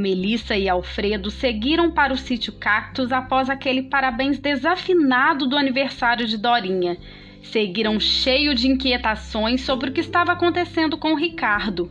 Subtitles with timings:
[0.00, 6.38] Melissa e Alfredo seguiram para o sítio Cactus após aquele parabéns desafinado do aniversário de
[6.38, 6.96] Dorinha.
[7.42, 11.90] Seguiram cheio de inquietações sobre o que estava acontecendo com Ricardo.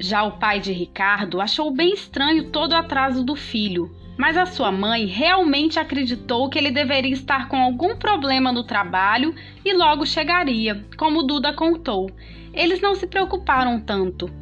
[0.00, 4.46] Já o pai de Ricardo achou bem estranho todo o atraso do filho, mas a
[4.46, 9.34] sua mãe realmente acreditou que ele deveria estar com algum problema no trabalho
[9.64, 12.10] e logo chegaria, como Duda contou.
[12.54, 14.41] Eles não se preocuparam tanto.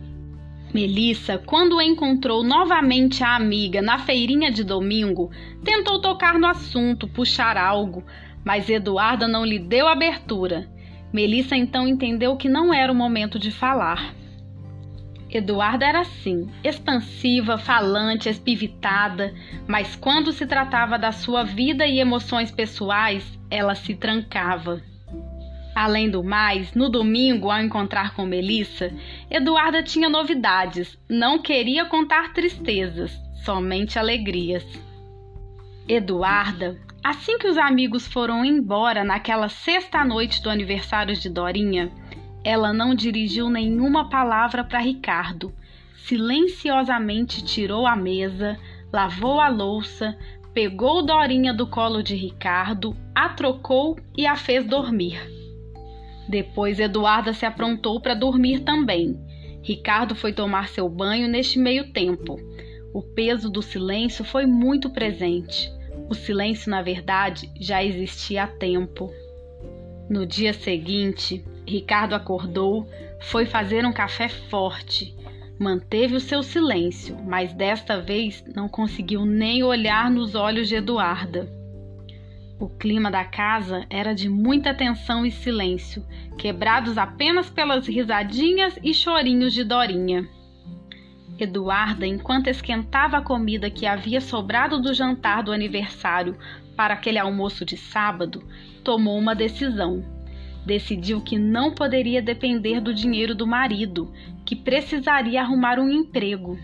[0.72, 5.30] Melissa, quando encontrou novamente a amiga na feirinha de domingo,
[5.64, 8.04] tentou tocar no assunto, puxar algo,
[8.44, 10.68] mas Eduarda não lhe deu abertura.
[11.12, 14.14] Melissa então entendeu que não era o momento de falar.
[15.28, 19.34] Eduarda era assim, expansiva, falante, espivitada,
[19.66, 24.82] mas quando se tratava da sua vida e emoções pessoais, ela se trancava.
[25.80, 28.92] Além do mais, no domingo, ao encontrar com Melissa,
[29.30, 34.62] Eduarda tinha novidades, não queria contar tristezas, somente alegrias.
[35.88, 41.90] Eduarda, assim que os amigos foram embora naquela sexta noite do aniversário de Dorinha,
[42.44, 45.50] ela não dirigiu nenhuma palavra para Ricardo.
[46.04, 48.58] Silenciosamente tirou a mesa,
[48.92, 50.14] lavou a louça,
[50.52, 55.39] pegou Dorinha do colo de Ricardo, a trocou e a fez dormir.
[56.30, 59.18] Depois Eduarda se aprontou para dormir também.
[59.64, 62.38] Ricardo foi tomar seu banho neste meio tempo.
[62.94, 65.68] O peso do silêncio foi muito presente.
[66.08, 69.12] O silêncio, na verdade, já existia há tempo.
[70.08, 72.86] No dia seguinte, Ricardo acordou,
[73.22, 75.16] foi fazer um café forte.
[75.58, 81.59] Manteve o seu silêncio, mas desta vez não conseguiu nem olhar nos olhos de Eduarda.
[82.60, 86.04] O clima da casa era de muita tensão e silêncio,
[86.36, 90.28] quebrados apenas pelas risadinhas e chorinhos de Dorinha.
[91.38, 96.36] Eduarda, enquanto esquentava a comida que havia sobrado do jantar do aniversário
[96.76, 98.46] para aquele almoço de sábado,
[98.84, 100.04] tomou uma decisão.
[100.66, 104.12] Decidiu que não poderia depender do dinheiro do marido,
[104.44, 106.58] que precisaria arrumar um emprego.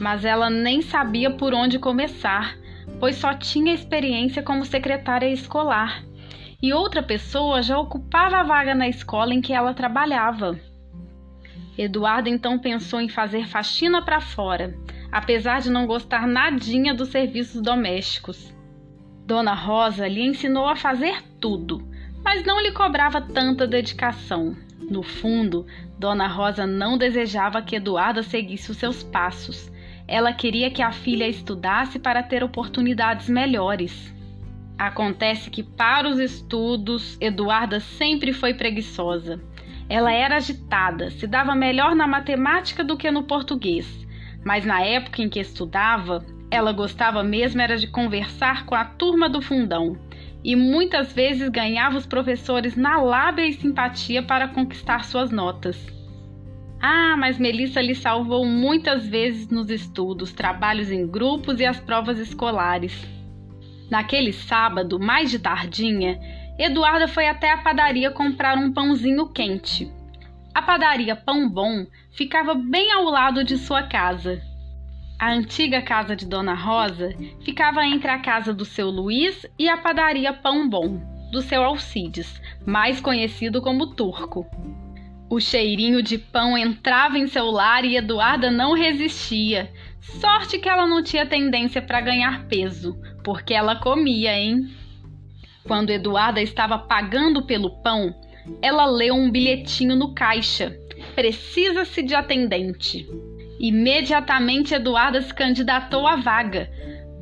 [0.00, 2.63] Mas ela nem sabia por onde começar
[2.98, 6.04] pois só tinha experiência como secretária escolar,
[6.62, 10.58] e outra pessoa já ocupava a vaga na escola em que ela trabalhava.
[11.76, 14.74] Eduardo então pensou em fazer faxina para fora,
[15.10, 18.54] apesar de não gostar nadinha dos serviços domésticos.
[19.26, 21.86] Dona Rosa lhe ensinou a fazer tudo,
[22.22, 24.56] mas não lhe cobrava tanta dedicação.
[24.78, 25.66] No fundo,
[25.98, 29.70] Dona Rosa não desejava que Eduardo seguisse os seus passos,
[30.06, 34.14] ela queria que a filha estudasse para ter oportunidades melhores.
[34.78, 39.40] Acontece que, para os estudos, Eduarda sempre foi preguiçosa.
[39.88, 44.06] Ela era agitada, se dava melhor na matemática do que no português,
[44.44, 49.28] mas na época em que estudava, ela gostava mesmo era de conversar com a turma
[49.28, 49.98] do fundão
[50.42, 55.76] e muitas vezes ganhava os professores na lábia e simpatia para conquistar suas notas.
[56.86, 62.18] Ah, mas Melissa lhe salvou muitas vezes nos estudos, trabalhos em grupos e as provas
[62.18, 63.08] escolares.
[63.90, 66.20] Naquele sábado, mais de tardinha,
[66.58, 69.90] Eduarda foi até a padaria comprar um pãozinho quente.
[70.54, 74.42] A padaria Pão Bom ficava bem ao lado de sua casa.
[75.18, 77.14] A antiga casa de Dona Rosa
[77.46, 81.00] ficava entre a casa do seu Luiz e a padaria Pão Bom,
[81.32, 84.46] do seu Alcides, mais conhecido como Turco.
[85.34, 89.68] O cheirinho de pão entrava em seu lar e Eduarda não resistia.
[90.00, 94.70] Sorte que ela não tinha tendência para ganhar peso, porque ela comia, hein?
[95.64, 98.14] Quando Eduarda estava pagando pelo pão,
[98.62, 100.78] ela leu um bilhetinho no caixa.
[101.16, 103.04] Precisa-se de atendente.
[103.58, 106.70] Imediatamente Eduarda se candidatou à vaga,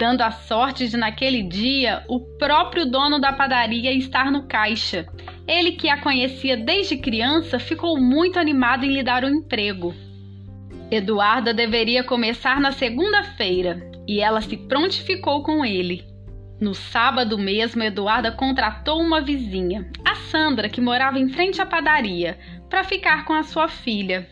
[0.02, 5.06] dando a sorte de naquele dia o próprio dono da padaria estar no caixa
[5.46, 9.94] ele, que a conhecia desde criança, ficou muito animado em lhe dar um emprego.
[10.91, 16.04] Eduarda deveria começar na segunda-feira e ela se prontificou com ele.
[16.60, 22.38] No sábado mesmo, Eduarda contratou uma vizinha, a Sandra, que morava em frente à padaria,
[22.68, 24.28] para ficar com a sua filha.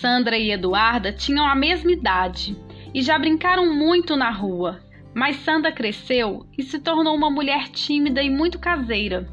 [0.00, 2.56] Sandra e Eduarda tinham a mesma idade
[2.94, 4.80] e já brincaram muito na rua,
[5.14, 9.28] mas Sandra cresceu e se tornou uma mulher tímida e muito caseira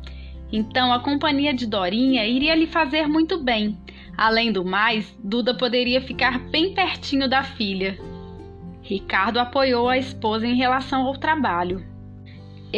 [0.51, 3.77] então a companhia de Dorinha iria lhe fazer muito bem.
[4.17, 7.97] Além do mais, Duda poderia ficar bem pertinho da filha.
[8.81, 11.83] Ricardo apoiou a esposa em relação ao trabalho.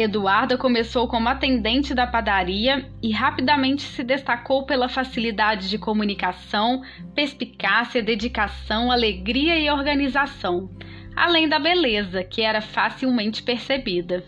[0.00, 6.82] Eduarda começou como atendente da padaria e rapidamente se destacou pela facilidade de comunicação,
[7.16, 10.70] perspicácia, dedicação, alegria e organização,
[11.16, 14.24] além da beleza, que era facilmente percebida.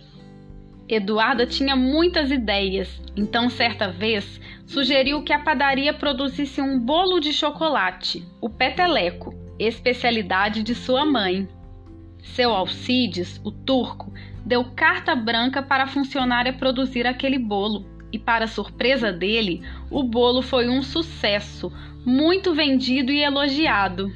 [0.88, 7.32] Eduarda tinha muitas ideias, então certa vez sugeriu que a padaria produzisse um bolo de
[7.32, 11.48] chocolate, o peteleco, especialidade de sua mãe.
[12.22, 14.12] Seu Alcides, o turco,
[14.44, 20.42] deu carta branca para a funcionária produzir aquele bolo, e para surpresa dele, o bolo
[20.42, 21.72] foi um sucesso,
[22.04, 24.12] muito vendido e elogiado.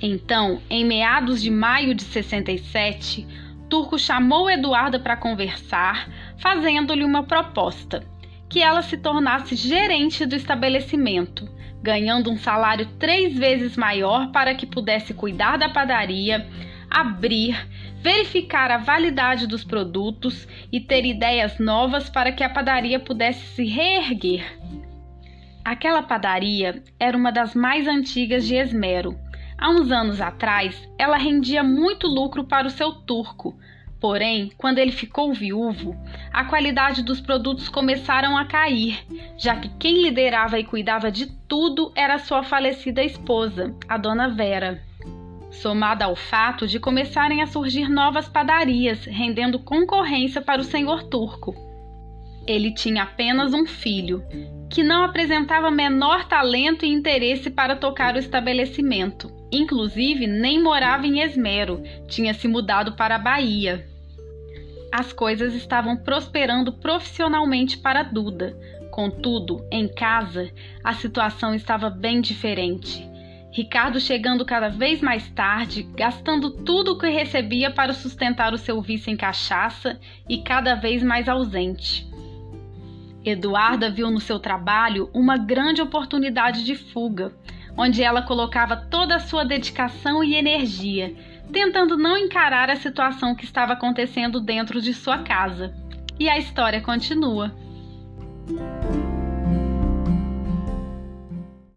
[0.00, 3.26] Então, em meados de maio de 67,
[3.68, 6.08] Turco chamou Eduarda para conversar,
[6.38, 8.04] fazendo-lhe uma proposta:
[8.48, 11.48] que ela se tornasse gerente do estabelecimento,
[11.82, 16.48] ganhando um salário três vezes maior para que pudesse cuidar da padaria,
[16.90, 17.56] abrir,
[18.02, 23.64] verificar a validade dos produtos e ter ideias novas para que a padaria pudesse se
[23.64, 24.58] reerguer.
[25.64, 29.16] Aquela padaria era uma das mais antigas de Esmero.
[29.56, 33.56] Há uns anos atrás, ela rendia muito lucro para o seu turco.
[34.00, 35.94] Porém, quando ele ficou viúvo,
[36.32, 39.04] a qualidade dos produtos começaram a cair,
[39.36, 44.89] já que quem liderava e cuidava de tudo era sua falecida esposa, a dona Vera
[45.50, 51.54] somada ao fato de começarem a surgir novas padarias, rendendo concorrência para o senhor turco.
[52.46, 54.24] Ele tinha apenas um filho,
[54.68, 59.30] que não apresentava menor talento e interesse para tocar o estabelecimento.
[59.52, 63.86] Inclusive, nem morava em Esmero, tinha se mudado para a Bahia.
[64.92, 68.56] As coisas estavam prosperando profissionalmente para Duda.
[68.90, 70.50] Contudo, em casa,
[70.82, 73.09] a situação estava bem diferente.
[73.52, 78.80] Ricardo chegando cada vez mais tarde, gastando tudo o que recebia para sustentar o seu
[78.80, 79.98] vício em cachaça
[80.28, 82.08] e cada vez mais ausente.
[83.24, 87.32] Eduarda viu no seu trabalho uma grande oportunidade de fuga,
[87.76, 91.14] onde ela colocava toda a sua dedicação e energia,
[91.52, 95.74] tentando não encarar a situação que estava acontecendo dentro de sua casa.
[96.18, 97.52] E a história continua.